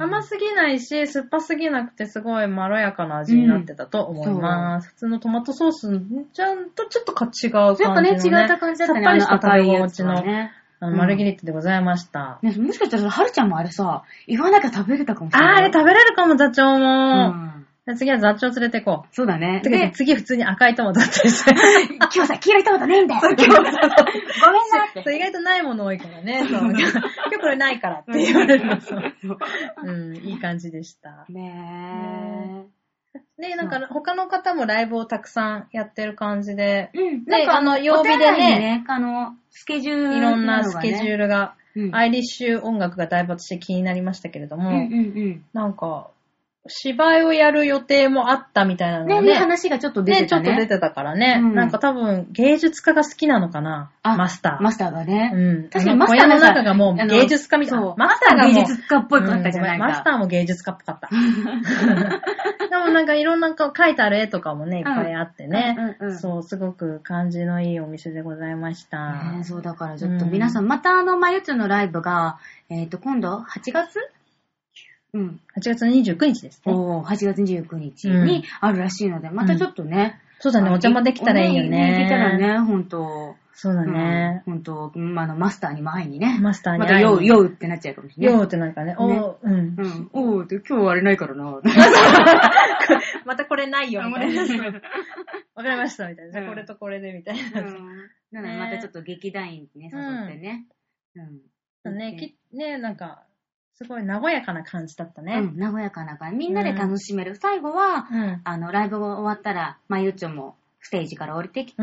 [0.00, 4.88] 甘すぎないし、酸っぱすぎなくてすごいまろやかな味になってたと思います。
[4.90, 6.00] 普通のトマトソース
[6.32, 9.00] ちゃんとちょっとか違う感じの、やっぱね、違った感じだったね。
[9.00, 10.24] さっぱりした食べ心地の。
[10.80, 12.38] あのマルゲリータでございました。
[12.42, 15.56] ね、もしかしたら、はるちゃんもあれさ、言わなきゃ食べれたかもしれない。
[15.56, 17.30] あれ食べれるかも、座長も。
[17.30, 17.57] うん
[17.88, 19.68] じゃあ次は座長連れて行こそうだねう。。
[19.68, 21.54] で、で、次普通に赤いトマトだったりして。
[22.14, 23.20] 今日さ、黄色いトマトねえんだよ。
[23.22, 23.82] 今日ごめんなっ
[24.92, 25.02] て。
[25.02, 26.44] そう意外とないもの多いからね。
[26.52, 26.92] そう今日
[27.40, 28.78] これないからって言われるの。
[28.82, 31.24] そうん、いい感じでした。
[31.30, 32.66] ね
[33.38, 36.98] で、なんか他の方もライブをたくさんやってる感じで、え。
[37.00, 37.24] うん。
[37.24, 41.18] ねなんかあの曜日でねね、あの、スケジュールいろんなスケジュール。
[41.20, 44.88] ルが、うんアイリッシュ音楽がだいぶ私気になりましたけれども、うんうんう
[45.28, 45.44] ん。
[45.52, 46.10] なんか、
[46.68, 50.52] 芝居をやる予定もあったみたいなのね、がね、ね、話がちょっと出てね、ちょたね。
[50.52, 54.62] っと出てたからね、うんなんか多分芸術家が好きなのかな、あマスター。
[54.62, 55.32] マスターがね。
[55.34, 55.68] うん。
[55.68, 57.94] 確かにマスターの中がもう芸術家みたいな。
[57.96, 59.84] マスターが芸術家っぽいかったじゃないか。
[59.84, 61.08] うんマスターも芸術家っぽかった。
[62.68, 65.76] でもなんかいろんな書いてある絵とかもね、いっぱいあってね。
[66.00, 69.12] うんうんうんそう、すごく感じのいいお店でございました。
[69.32, 72.38] ねそうだからちょっとうん皆さん、またあの、まゆつのライブが、
[72.70, 73.98] えっ、と、今度、8月？
[75.18, 75.40] うん。
[75.56, 76.72] 8月29日ですね。
[76.72, 80.20] おー8月29日にあるらしいので、またちょっとね。
[80.40, 81.98] そうだね、お邪魔できたらいいよね。
[81.98, 83.34] できたらね、ほんと。
[83.60, 84.44] そうだね。
[84.46, 86.38] ほんと、うんあの、マスターに前にね。
[86.40, 88.36] マスターにまた、会いう、酔うってなっちゃうかもしれない。
[88.36, 89.52] よーってなんかね、おーうん。
[89.52, 90.10] うん。
[90.12, 91.58] おーって、今日あれないからな。
[93.26, 94.42] またこれないよ、みたいな。
[95.56, 96.30] わかりました、みたいな。
[96.30, 97.62] じゃあうんこれとこれで、みたいな。
[98.30, 100.66] なので、またちょっと劇団員にね、誘ってね。
[101.16, 101.96] うん。
[101.96, 102.16] ね、
[102.52, 103.24] きね、なんか、
[103.78, 105.34] すごい和やかな感じだったね。
[105.34, 106.36] うん、和やかな感じ。
[106.36, 107.36] みんなで楽しめる。
[107.36, 108.40] 最後は、うん。
[108.42, 111.82] あの、ライブが終わったら、まゆっちょもステージから降りてきて、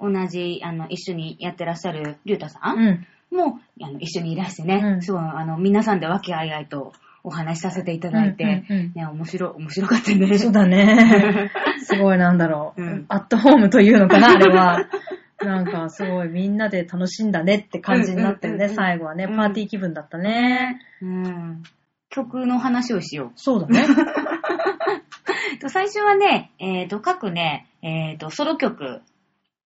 [0.00, 3.06] うん同じ、あの、一緒にやってらっしゃるりゅうたさうんん。
[3.32, 3.36] うん。
[3.36, 6.92] も、あの、一緒にいらしてね、うんすごい、あの、皆さんで和気あいあいと
[7.24, 10.38] お話しさせていただいて、うんうんうんね、面白い、面白かったね。
[10.38, 11.50] そうだね。
[11.82, 14.78] すごいなんだろう、うんアットホームというのかな、あれは。
[15.44, 19.24] なんかすごいみんなで楽しんだねって感じになってるね、最後はね。
[19.24, 20.80] うんパーティー気分だったね。
[21.02, 21.62] うん。
[22.10, 23.86] 曲の話をしよそうだね。
[25.68, 29.02] 最初はね、えっ、と、各ね、えっ、と、ソロ曲、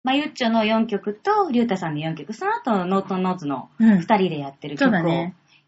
[0.03, 4.93] まゆっちょの4曲と、りゅうたさんの4曲、その後、ノートンノーツのうん2人でやってる曲を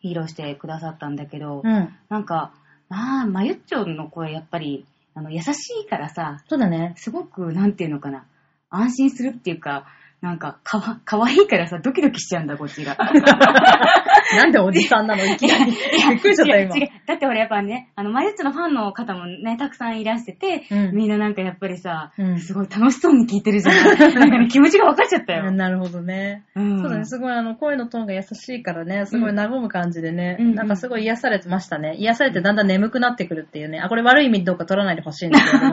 [0.03, 1.95] 披露してくださったんだけど、うん。
[2.09, 2.53] なんか、
[2.91, 6.93] ああ、まゆっちょの声やっぱり、あの、優しいからさ、そうだね。
[6.97, 8.27] すごく、なんていうのかな、
[8.69, 9.87] 安心するっていうか、
[10.27, 12.97] なんか、かわ、かわいいからさ、ドキドキしちゃうんだ、こっちが。
[14.37, 15.67] なんでおじさんなのいきなり。
[15.67, 16.75] びっくりしちゃった今
[17.07, 24.15] だって俺やっぱね、あの、マユッチョのファンの方もね、たくさんいらしてて、うんみんななんかやっぱりさ、うんすごい楽しそうに聞いてるじゃない。
[24.15, 25.49] なんかね、気持ちが分かっちゃったよ。
[25.53, 26.43] なるほどね。
[26.57, 31.95] うんそうだね、すごいあの声のトーンが優しいからね、すごい和む感じでね、うんなんかすごい癒されてましたね。
[31.99, 33.79] 癒されてだんだん眠くなってくるっていうね。
[33.79, 35.73] あ、これ悪い意味どうか取らないでほしいんだけれども。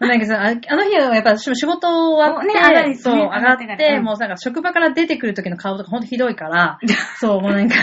[0.00, 4.04] なんかさ、ああの日はやっぱ仕事終わって、ね上がりそう、ね上が上がってって、からうん。
[4.04, 6.78] もうなんか職場から出てくる時の顔とかほんとひどいから、
[7.18, 7.76] そう、もうなんか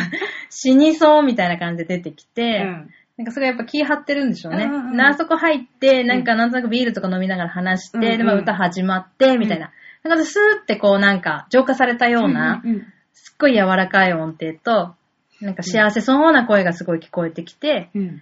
[0.50, 2.89] 死にそうみたいな感じで出てきて、うん。
[3.18, 4.65] なんかそれやっぱ気張ってるんでしょうね。
[4.65, 8.18] うんうんあそこ入って、なんかなんとなくビールとか飲みながら話して、うんうん。
[8.18, 9.72] で、まあ歌始まって、みたいな。
[10.04, 12.86] なんかスーってこうなんか浄化されたような、うんうん
[13.18, 14.94] すっごい柔らかい音程と、
[15.41, 18.22] なんか幸せそうな声がすごい聞こえてきて、うん。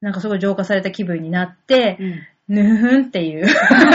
[0.00, 3.46] なんかすごい浄化された気分になって、うんぬふんっていう。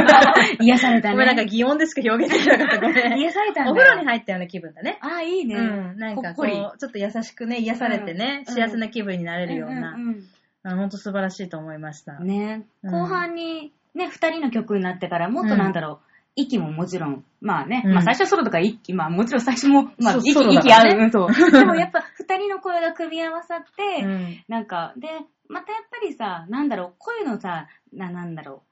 [0.60, 1.14] 癒されたね。
[1.14, 2.80] ごめん、なんか擬音でしか表現できなかった。
[2.80, 3.14] ごめん。
[3.20, 4.98] 癒されたんだよお風呂に入ったような気分だね。
[5.02, 5.56] ああ、いいね。
[5.56, 5.98] うん。
[5.98, 10.24] なんかこう、ちょっと優しくね、癒されてね、うん幸せな気分になれるような、んん
[10.64, 12.18] あほんと素晴らしいと思いました。
[12.20, 21.30] うんね、うん後半にね、二人の曲になってから、もっとなんだろう、息ももちろん、まあね、うんまあ最初はソロとか息、まあもちろん最初も、まあ息、息合う、そう。
[21.52, 24.44] でもやっぱ二人の声が組み合わさって、うん。
[24.48, 25.08] なんか、で、
[25.50, 28.64] またやっぱりさ、なんだろう、声のさ、な、なんだろ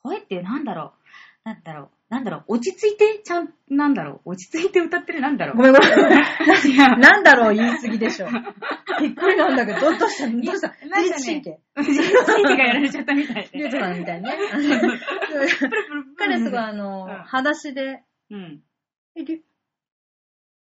[0.00, 0.92] う、声ってなんだろ
[1.44, 5.56] う、なんだろう、なんだろう、落ち着いて、ちゃん、なんだろう、落ち着いて歌ってる、なんだろう。
[5.56, 7.00] ごめんごめん。
[7.00, 8.28] なんだろう言い過ぎでしょ。
[9.00, 10.28] びっくりなんだけど、どどうした？
[10.28, 10.74] どうした？
[10.82, 11.60] 自律神経。
[11.76, 13.48] 自律神経がやられちゃったみたい。
[13.48, 13.58] で。
[13.58, 14.36] リュウトさんみたいにね。
[16.18, 17.14] 彼すごいあの、うん。
[17.24, 18.62] 裸足で、うん。
[19.14, 19.40] え、りゅ、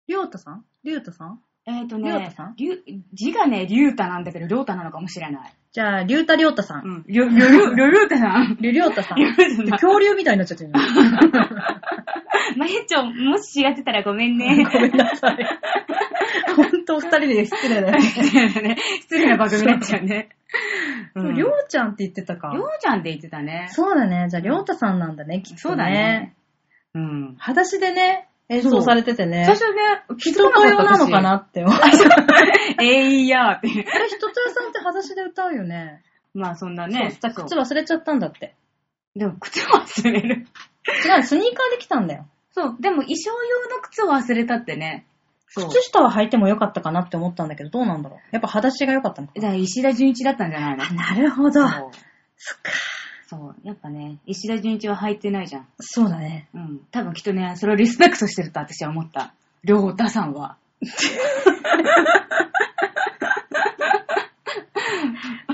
[0.07, 0.65] りょさん？
[0.85, 1.41] りゅうたさん？
[1.69, 5.53] えっ、とねりょうたさん、りゅ字がね、りゅうたなんだけど、りょうたなのかもしれない。
[5.71, 6.83] じゃあ、りゅうたりょうたさん。
[6.83, 7.05] うん。
[7.07, 8.57] りょ、りょ、りょ、りょ、りょうたさん。
[8.59, 9.19] りゅりょうたさん。
[9.19, 10.77] りょうたさん恐竜みたいになっちゃってるよ。
[12.57, 14.65] まゆちょ、もし違ってたらごめんね。
[14.65, 15.37] ごめんなさい。
[16.57, 18.01] ほんとお二人で失礼だよね。
[19.03, 20.31] 失礼な番組になっちゃうね。
[21.15, 22.65] うんりょうちゃんって言ってたかりょ。
[22.65, 23.69] うちゃんって言ってたね。
[23.71, 24.29] そうだね。
[24.31, 25.59] じゃあ、りょうたさんなんだね、きっとね。
[25.59, 26.35] そうだね。
[26.95, 27.37] うん。
[27.39, 29.45] 裸足でね、演奏されててね。
[29.45, 31.79] 最初ね、気づ人とかなかった用なのかなって思う。
[32.83, 33.69] えいやーって。
[33.69, 36.03] あれ、人と屋さんって裸足で歌うよね。
[36.35, 37.17] まあそんなね。
[37.21, 38.55] そう、靴忘れちゃったんだって。
[39.15, 40.47] でも靴忘れる。
[41.05, 42.27] 違う、スニーカーで来たんだよ。
[42.53, 42.77] そう。
[42.81, 45.07] でも衣装用の靴を忘れたってね。
[45.49, 45.69] そう。
[45.69, 48.19] 靴下は履いてもよかったかなって思ったんだけど、どうなんだろう。
[48.33, 50.85] やっぱ裸足が良かったのかだから石田純一だったんじゃないの？
[50.95, 51.15] な。
[51.15, 51.61] なるほど。
[51.61, 51.93] そっか。
[53.31, 53.55] そう。
[53.63, 55.67] やっぱね、石田純一は履いてないじゃん。
[55.79, 56.49] そうだね。
[56.55, 56.81] うん。
[56.91, 59.35] 多分きっとね、それをリスペクトしてると私は思った。
[59.65, 60.57] りょうたさんは。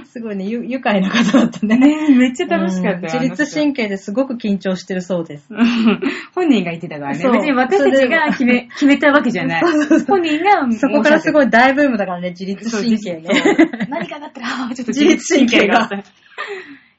[0.07, 1.77] すごいね、ゆ愉快な方だったね。
[1.77, 2.99] ねめっちゃ楽しかったよ。
[2.99, 5.49] うん自律神経ですごく緊張してるそうです。
[5.49, 5.57] 経。
[6.33, 7.29] 本人が言ってたからね。
[7.29, 9.63] 別に私たちが決め、決めたわけじゃない。
[10.07, 13.25] 本人が、そこからすごいい大ブームだからね、自律神経ね。
[13.91, 15.91] 何かだったら、ちょっと自律神経が。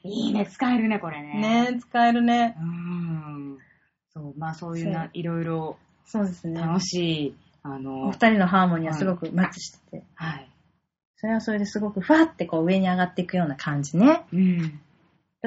[0.05, 1.69] いいね、使えるね、これね。
[1.73, 2.55] ね使えるね。
[2.59, 3.57] うん。
[4.13, 6.61] そう、まあそういうな、いろいろそうですね。
[6.61, 6.93] 楽し
[7.27, 10.03] い、あおの、二人のハーモニーはすごくマッチしてて。
[10.15, 10.49] はい。
[11.17, 14.25] それはそれですごくふわってこう上に上がっていくような感じね。
[14.31, 14.79] うん。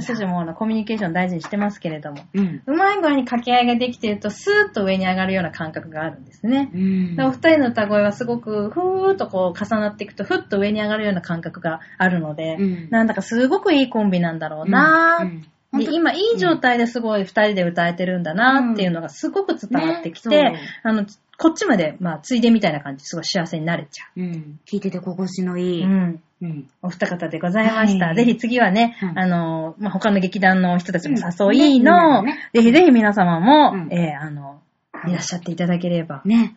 [0.00, 2.62] 私たちもあのコミュニケーション大事にしてますけれども、うん。
[2.66, 6.70] うまい具合に掛け合いができていると、スーッと上に上がるような感覚があるんですね。
[6.72, 15.28] うんでお二人の歌声はすごく、ふーっとこう重なっていくと、ふっと上に上がるような感覚があるので、うんなんだかすごくいいコンビなんだろうな
[15.72, 21.04] で今いい状態ですごい二人で歌えてるんだなっていうのがすごく伝わってきて、ねあの、
[21.36, 24.60] こっちまで、まあ、ついでみたいな感じですごい幸せになれちゃうん。
[24.66, 25.84] 聞いてて心地のいい。
[25.84, 25.86] う。
[25.86, 26.22] うん。
[26.40, 26.70] うん。
[26.82, 28.06] お二方でございました。
[28.06, 34.60] はいぜひ次はね、うんあの、まあ、他の劇団の人たちも誘うんいの、ねぜひぜひ皆様も、うんえーあの、
[35.06, 36.56] いらっしゃっていただければ、ね。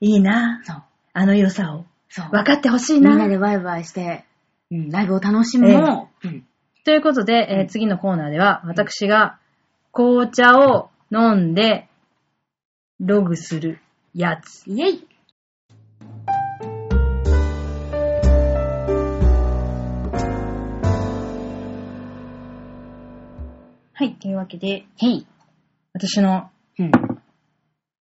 [0.00, 0.82] いいな、そう。
[1.12, 2.30] あの良さをそう。
[2.30, 3.10] 分かってほしいな。
[3.10, 4.24] みんなでワイワイして、
[4.70, 6.08] うん、ライブを楽しむの。
[6.22, 6.44] うん。
[6.84, 9.38] ということで、えー次のコーナーでは、私が
[9.92, 11.88] 紅茶を飲んで、
[13.00, 13.80] ログする
[14.14, 14.64] やつ。
[14.66, 15.06] イェイ
[23.98, 25.26] はい、というわけで、へい。
[25.94, 26.90] 私のうん。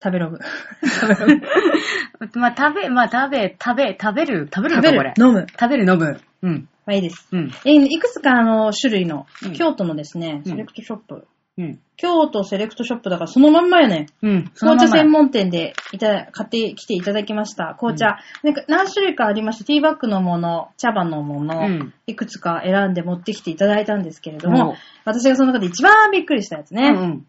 [0.03, 0.39] 食べログ。
[2.37, 5.13] まあ、食べ、まあ、食べ、食べ、食べる、食べるの食べるかこれ。
[5.17, 5.47] 飲む。
[5.49, 6.19] 食べる、飲む。
[6.41, 6.67] うん。
[6.85, 7.29] まあいいです。
[7.31, 7.49] うん。
[7.63, 11.25] えーいくつかあの種類のうん、京都のですね、うんセレクトショップ。
[11.57, 11.79] うん。
[11.97, 14.07] 京都セレクトショップだからそのまんまよね。
[14.21, 14.51] うん。
[14.59, 15.23] 紅茶専門。
[15.23, 17.75] 門店でいただ買ってきていただきました。
[17.79, 18.17] 紅茶。
[18.43, 26.89] なんか何種類かありまして、ティーバッグのもの、茶葉のもの、うんいくつか選んで持ってきていただいたんですけれども、お私がその中で一番びっくりしたやつね。
[26.89, 27.25] うん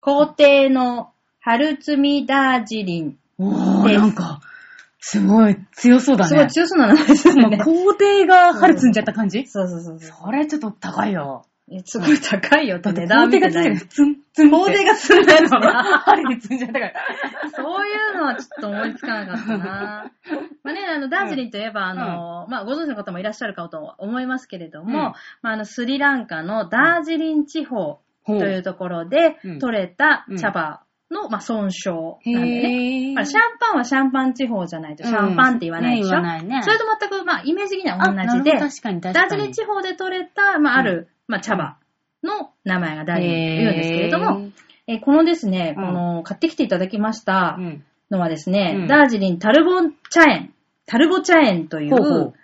[0.00, 3.18] 皇帝の春摘みダージリン。
[3.38, 3.48] うん。
[3.48, 4.40] おー、ですなんか、
[5.00, 6.28] すごい強そうだね。
[6.28, 7.58] すごい強そうな名前ですよもうね。
[7.58, 9.46] 皇帝が春摘んじゃった感じ？
[9.46, 10.18] そうそうそうそう。
[10.26, 11.46] それちょっと高いよ。
[11.84, 13.78] すごい高いよってだって値段見てない。
[13.78, 14.50] ツン、ツンって。
[14.50, 15.58] 皇帝がするやつね。
[16.04, 16.92] 春に摘んじゃったから。
[17.54, 20.10] そういうのはちょっと思いつかなかったな。
[20.62, 25.14] まあね、あの、ダージリンといえば、あの、まあ、ご存知の方もいらっしゃるかとは思いますけれども、うんま
[25.50, 33.26] あ、あの、スリランカのダージリン地方ほというところでうん取れた茶葉の、まあ、損傷なんでね。
[33.26, 36.18] シャンパンはシャンパン地方じゃないとシャンパンって言わないでしょ。
[36.18, 39.12] うんね言わないねそれと全く、まあ、イメージ的にはあ同じで、確かに確かに。
[39.14, 41.76] ダージリン地方で取れた、まあ、ある、まあ、茶葉
[42.22, 44.48] の名前がダージリンと言うんですけれども、
[44.86, 47.84] えーこのですね、うんこの、買ってきていただきましたうん。
[48.10, 50.52] のはですね、うんダージリンタルボ茶園、
[50.86, 52.34] タルボ茶園といほう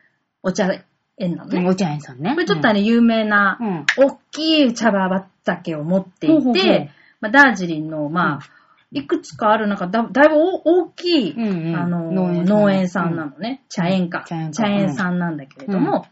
[0.42, 0.70] お茶
[1.18, 1.68] 園なのね。
[1.68, 2.33] お茶園さんね。
[2.33, 3.87] これちょっとあの、有名なう、ん。
[3.99, 5.09] 大きい茶葉
[5.44, 6.90] 畑を持っていて、
[7.21, 8.41] まあ、ダージリンの、まあ、
[8.93, 13.63] いくつかある中、だだいぶ大大きい、うんうんあの農園さん農園さんなのね。
[13.69, 14.25] 茶園か。
[14.27, 16.07] 茶園か茶園さんなんだけれども、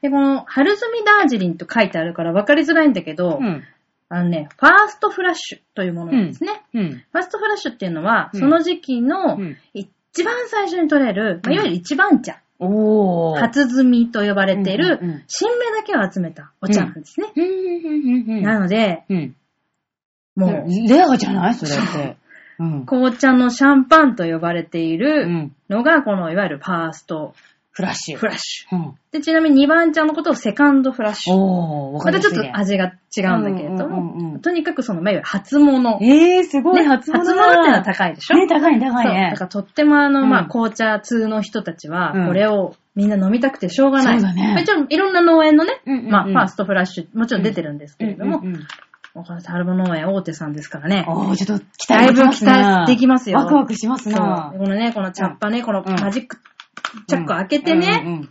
[0.00, 3.62] で、この、春摘みダージリンと書いてあるから分かりづらいんだけど、うん。
[4.08, 6.62] あのね、ファーストフラッシュというものなんですね。
[6.74, 6.90] うん。
[6.90, 13.40] ファーストフラッシュっていうのは、うんその時期のうん一番最初に取れる、まあ、いわゆる一番茶、おー。
[13.40, 17.32] 初摘みと呼ばれているうんうんうん、新芽だけを集めたお茶なんですね。
[17.34, 19.36] うんうんうんうんなので、うん。
[20.36, 21.54] もう、レアじゃない？
[21.54, 22.16] それって。
[22.58, 22.86] うん。
[22.86, 25.52] 紅茶のシャンパンと呼ばれていうるん。
[25.68, 27.34] のが、このいわゆるファースト
[27.72, 28.18] フラッシュ。
[28.18, 28.76] フラッシュ。
[28.76, 28.94] うん。
[29.12, 31.34] で、ちなみに2番茶のことをセカンドフラッシュ。
[31.34, 32.34] おー、わかまたちょっ。
[32.34, 35.98] と味が違うんだけれどうんうんうんうんも、とにかくその、まあいわゆる初物。
[36.02, 38.36] えー、すごい、ね初物初物ってのは高いでしょ？
[38.36, 39.06] ね、高いね、高い。
[39.14, 39.36] ねだ。
[39.38, 44.20] からとってもあの、うんまあ、紅茶通の人たちは、うんこれをみんな飲みたくてしょうがない。
[44.20, 48.66] そうだねいろんな農園のね、うんうんうんまあ、ファーストフラッシュ、もちろん出てるんですけれども、うんうんうんこ
[49.14, 51.04] のタルボ農園大手さんですからね。
[51.06, 52.52] おー、ちょっと期だいぶ期待できますね。
[52.52, 53.38] 待できますよ。
[53.38, 54.52] ワクワクしますな。
[54.56, 56.38] このね、この茶っ葉ね、このうんマジック
[57.06, 58.28] チャック開けてね、うんうんうん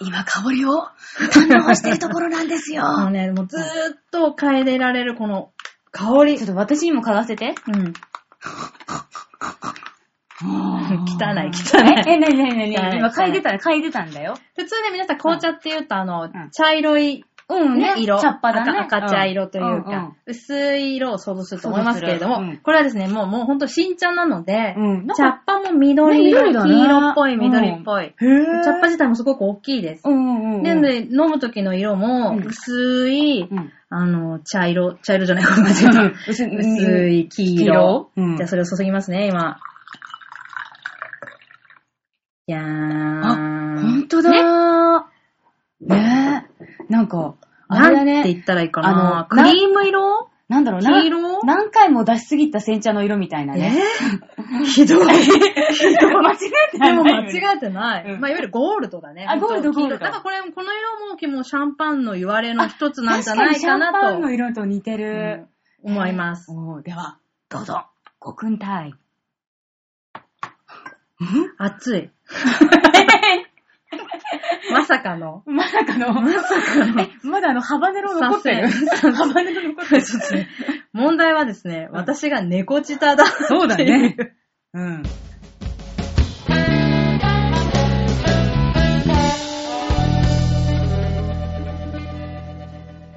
[0.00, 0.70] 今、香りを
[1.30, 2.84] 堪能してるところなんですよ。
[2.86, 3.64] あのね、もうずーっ
[4.10, 5.52] と嗅いでられるこの
[5.92, 6.44] 香りちょ。
[6.44, 7.54] っと私にも嗅がせて。
[7.68, 7.92] うん。
[10.44, 14.34] 汚い汚いえ、え、なになになに今嗅いでた、嗅いでたんだよ。
[14.56, 18.18] 普通ね、皆さん紅茶って言うと、あの、ん茶色い、うんね、色。
[18.18, 18.78] 茶っ葉だね。
[18.78, 24.74] 赤赤茶色といううんうんか、薄い色を想像すると思いますけれども、これはですね、もう、もうほんと新茶なので、
[25.16, 28.14] 茶っ葉も緑色、黄色っぽい、緑っぽい。
[28.64, 30.02] 茶っ葉自体もすごく大きいです。
[30.08, 30.62] うんうんうん。
[30.62, 36.12] で、で飲む時の色もうん薄い、うんあの、茶色、茶色じゃない、ごめんなさい。
[36.28, 39.58] 薄薄い黄黄色じゃあそれを注ぎますね、今。
[42.46, 43.20] いやー。
[43.22, 45.04] あ、ほんとだねー。
[45.94, 46.53] ねえ。
[46.88, 47.34] なんか、
[47.68, 48.32] あれだなんてね。
[48.34, 49.26] 言ったらいいかあなの。
[49.26, 50.30] クリーム色？
[50.48, 51.00] なんだろうな。
[51.00, 51.42] 黄色？
[51.44, 53.82] 何回も出しすぎた煎茶の色みたいなえね。
[54.60, 54.64] ー？
[54.66, 55.06] ひどい。
[55.06, 55.26] 間違え
[56.72, 58.12] てでも間違違えてない。
[58.12, 59.26] うんまあ、いわゆるゴールドだね。
[59.28, 60.72] あゴールドゴールドこれ、この
[61.18, 65.46] 色も、もうシャンパンの言われの一つなんじゃないか確かにシャンパンのな色と似てと、る。
[65.48, 65.54] うん
[65.86, 66.50] 思います。
[66.82, 67.18] では、
[67.50, 67.84] どうぞ。
[68.18, 68.94] ごくんたい。
[71.58, 72.10] 熱い。
[74.72, 75.42] まさかの。
[75.46, 76.12] まさかの。
[76.12, 77.02] まさかの。
[77.02, 80.00] え、まだあの、ハバネロ残ってるハバネロ残ってる。
[80.02, 80.48] そうですね
[80.92, 83.24] 問題はですね、私が猫舌だ。
[83.26, 84.16] そうだね。
[84.72, 85.02] うん。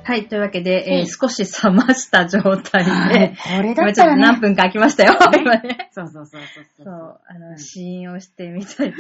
[0.08, 4.22] はい、というわけで、えーうん少し冷ました状態で、これだったらね。
[4.22, 5.17] 何分か空きましたよ。
[5.38, 5.89] 今ね。
[5.91, 6.93] そうそうそうそうそそう。
[6.93, 8.98] う、あの、うん試飲をしてみたいと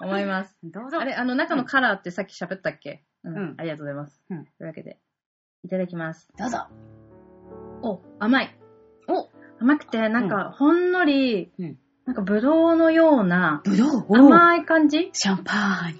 [0.00, 0.54] 思います。
[0.62, 1.00] どうぞ。
[1.00, 3.02] あれ、あの中のカラーってさっき喋ったっけ？
[3.24, 4.20] うん、うんありがとうございます。
[4.28, 4.98] うんというわけで、
[5.64, 6.28] いただきます。
[6.38, 6.66] どうぞ。
[7.82, 8.54] お、甘い。
[9.08, 11.78] お甘くて、なんか、ほんのり、うん。
[12.04, 15.10] なんか、ぶどうのような、ぶどう甘い感じ？
[15.12, 15.98] シャンパーニュ。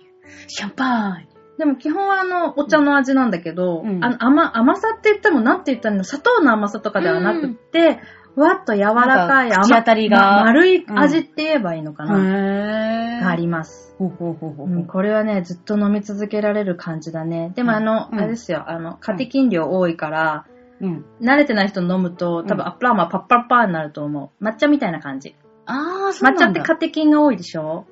[0.48, 1.31] シャンパーニュ。
[1.62, 6.02] でも基本はあの、お茶の味なんだけど、うんあの甘甘さって言ってもなんて言ったらいいの？
[6.02, 8.00] 砂糖の甘さとかではなくって、
[8.34, 13.94] ふわっと柔らかいなんか口当たりがま丸い味って言えばいいのかな、へがあります。
[13.96, 14.66] ほうほうほうほう。
[14.66, 17.52] うん、これはね、ずっと飲み続けられる感じだね。
[17.54, 20.46] でもあの、うんあれですよ、あの、カテキン量多いから、
[20.80, 21.04] うん。
[21.20, 24.44] 慣れてない人飲むと、多分うんアップラーマーパッパッパーになると思う。
[24.44, 25.36] 抹茶みたいな感じ。
[25.64, 26.46] ああ、そうなんだ。
[26.46, 27.86] 抹茶ってカテキンが多いでしょ？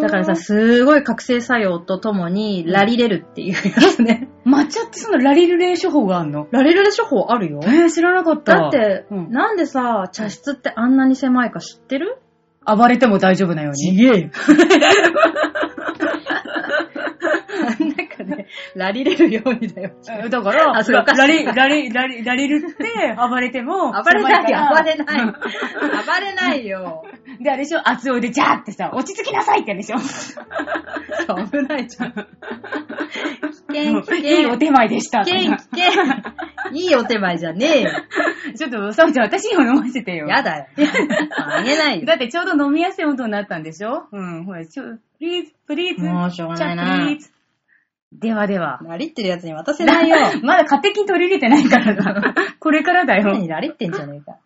[0.00, 3.58] だからさ、すごい覚醒作用とともに、ラリレルっていうや
[3.90, 4.28] つね。
[4.46, 6.46] 抹茶ってそのラリルレー処方があんの？
[6.52, 7.60] ラリレル処方あるよ。
[7.64, 8.56] えー、知らなかった。
[8.60, 12.18] だって、うんなんでさ、茶室ってあんなに狭いか知ってる？
[12.64, 13.96] 暴れても大丈夫なように。
[13.96, 14.30] げえよ。
[17.58, 17.70] な
[18.04, 19.92] んかね、ラリれるようにだよ。
[20.08, 25.26] えだから、あそれおかしいラリ、ラリ、ラリ、ラリルって 暴れても、暴れないよ、暴狭れない。
[25.26, 25.32] 暴
[26.20, 27.04] れないよ。
[27.40, 32.12] で、あれでしょ熱おでジャーってさ、落ち着きなさいってでしょ危ないじゃん。
[32.12, 32.22] 危
[33.68, 34.58] 険、危いいお険。
[34.58, 35.24] 手前でした。
[35.24, 36.02] 危険、危険。
[36.72, 37.90] いいお手前じゃねえよ。
[38.56, 40.26] ちょっと、サムちゃん、私にも飲ませてよ。
[40.26, 40.66] やだよ。
[41.36, 42.06] あげないよ。
[42.06, 46.06] だってちょうど飲みやすい温度になったんでしょうん、ほら、ちょ、 please、please。
[46.06, 47.30] もうしょうがないな please
[48.12, 48.80] ではでは。
[48.82, 50.16] ラリってるやつに渡せないよ。
[50.42, 52.34] まだ勝手に取り入れてないからな。
[52.58, 53.32] これからだよ。
[53.32, 54.38] 何ラリってんじゃねえか。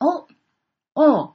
[0.00, 0.26] お、
[0.94, 1.34] お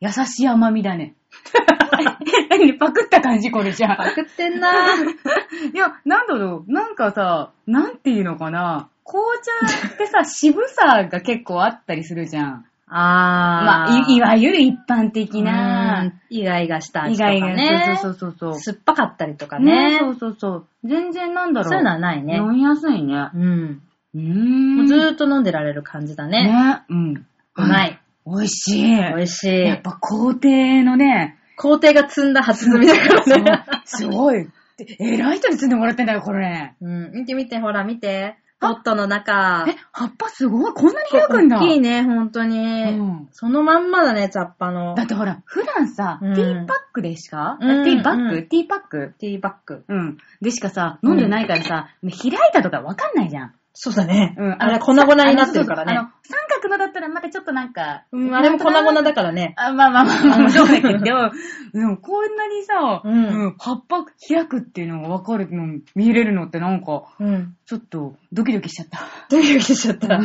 [0.00, 1.14] 優しい甘みだね。
[2.50, 3.96] 何パクった感じこれじゃん。
[3.96, 5.72] パクってんなぁ。
[5.72, 8.88] いや、なんだろう、なんかさ、なんていうのかな。
[9.04, 12.66] 紅茶ってさ、渋さが結構あったりするじゃん。
[12.88, 15.85] まああ、いいわわゆる一般的な、
[16.30, 17.70] イガイガした味意とか外ね。
[17.70, 18.60] が、そうそうそうそう。
[18.60, 19.92] 酸っぱかったりとかね。
[19.92, 20.66] ねそうそうそう。
[20.84, 21.70] 全然なんだろう。
[21.70, 22.36] そういうのはないね。
[22.36, 23.30] 飲みやすいね。
[23.34, 23.82] うん。
[24.14, 24.76] うーん。
[24.76, 26.44] もうずーっと飲んでられる感じだね。
[26.44, 26.82] ね。
[26.88, 27.14] うん。
[27.14, 28.00] うまい。
[28.26, 28.96] 美味しい。
[28.96, 29.60] 美味しい。
[29.60, 30.48] やっぱ工程
[30.82, 33.64] のね、工程が積んだ初摘みだからね。
[33.84, 34.48] すごい。
[34.76, 36.74] で偉い人に積んでもらってんだよ、これ。
[36.80, 37.12] うん。
[37.12, 38.36] 見て見て、ほら見て。
[38.58, 39.66] ポットの中。
[39.68, 40.72] え、葉っぱすごい。
[40.72, 41.58] こんなに開くんだ。
[41.58, 42.58] 大きいね、ほんとに。
[42.58, 44.94] うんそのまんまだね、雑把の。
[44.94, 49.14] だってほら、普段さ、うんティーパックでしか、うんあティーバッグ、うんティーパック？
[49.18, 49.84] ティーバッグ。
[49.88, 50.16] うん。
[50.40, 53.54] でしかさ、飲んでないからさ、開いたとかわかんないじゃん。
[53.78, 54.34] そうだね。
[54.38, 54.56] うん。
[54.58, 55.92] あれ、粉々になってるからね。
[55.92, 59.52] あの、三角のだったらまたちょっとなんか、うん、あれも粉々だからね。
[59.58, 61.30] あ、まあまあまあまあ、そうだけど、でも、
[61.74, 67.54] でもこんなにさ、うん葉っぱ開くっていうのがわかるの、見れるのってなんか、うん。
[67.66, 69.00] ちょっとドキドキしちゃった。
[69.28, 70.20] ドキドキしちゃった。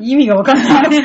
[0.00, 0.90] 意味がわかんない。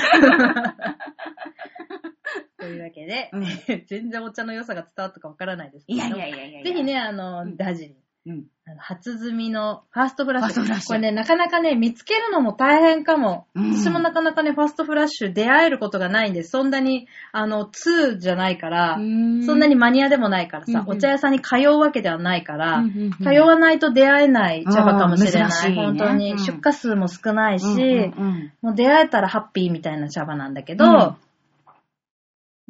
[2.59, 3.45] というわけで、うん
[3.85, 5.99] 全然お茶の良さが伝わったかわからないですけど。
[5.99, 6.63] いやいやいやいやいや。
[6.63, 8.02] ぜひね、あの、ダージリン。
[8.25, 8.45] うん。
[8.65, 10.53] あの初摘みのファーストフラッシュ。
[10.53, 13.47] ファーストフラッシュこれね、なかなかね、見つけるのも大変かも。
[13.53, 25.41] うん私もなかなかね、ファーストフラッシュ出会えることがないんで、そんなに、あの、2じゃないから、そんなにマニアでもないからさ、うんうんお茶屋さんに通うわけではないから、うんうんうん通わないと出会えない茶葉かもしれない。
[25.43, 27.83] あー珍しいね本当に、うん出荷数も少ないし、うんう
[28.29, 31.15] んもう出会えたらハッピーみたいな茶葉なんだけど、うん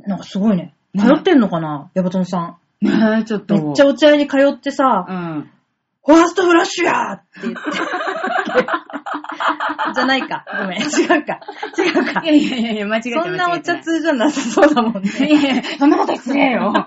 [0.06, 0.74] なんかすごいね。
[0.94, 2.58] ね通ってんのかな、ヤバトンさん。
[2.84, 3.00] うん。
[3.00, 3.56] ねえ、ちょっと。
[3.56, 5.50] めっちゃお茶屋に通ってさ、うん。
[6.06, 7.60] ファーストフラッシュやーって言って。
[9.96, 10.44] じゃないか。
[10.60, 10.80] ごめん。
[10.82, 10.88] 違う
[11.26, 11.40] か。
[11.78, 12.28] 違うかい。
[12.28, 13.24] やいやいや間違えた。
[13.24, 15.34] そんなお茶通じゃなさそうだもんえたいね。
[15.44, 16.74] やいや、そんなこと失礼よ。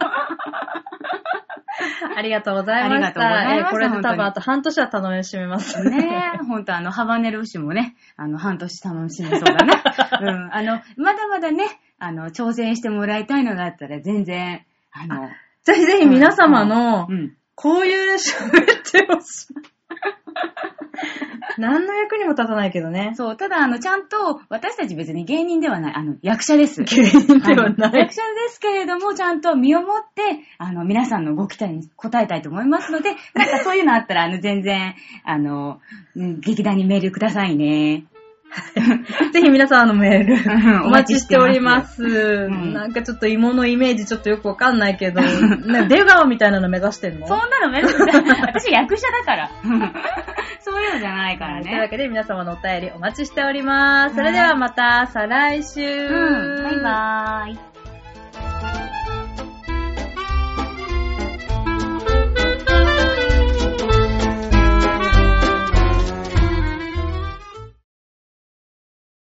[2.16, 2.96] ありがとうございました。
[2.96, 5.82] ありがとうございますえーこれで多分あと半年は楽しめます。
[5.82, 9.74] ねえ、ほんとあの、ハバネロ牛もね、あの、半年楽しめそうだな。
[10.20, 10.50] うん。
[10.54, 11.64] あの、まだまだね、
[11.98, 15.28] あの、挑戦してもらいたいのがあったら全然、あの、
[15.66, 17.36] ぜひぜひ皆様のう、ん。
[17.56, 19.54] こういう喋ってほしい。
[21.58, 23.14] 何の役にも立たないけどね。
[23.16, 26.84] そう、ただあの、ちゃんと、私たち別に芸人ではない、あの、役者です。
[26.84, 30.22] 芸人ではない役者ですけれども、ちゃんと身をもって、
[30.58, 35.80] あの、皆さんのご期待に応えたいと思いますので、なんかそういうのあったら、あの、全然、あの、
[36.14, 38.04] うん劇団にメールくださいね。
[39.32, 42.02] ぜひ皆さんのメールうんお待ちしております。
[42.48, 45.20] んなんかちょっと芋のイメージちょっとよくわかんないけど、
[45.66, 47.26] ね出川みたいなの目指してんの？
[47.26, 48.24] そんなのめんどくさい。
[48.46, 49.50] 私役者だから。
[50.60, 51.62] そういうのじゃないからね。
[51.62, 54.16] というわけで皆様のお便りお待ちしております。
[54.16, 55.80] それではまた再来週。
[55.82, 56.64] うん。
[56.64, 57.75] バイバーイ。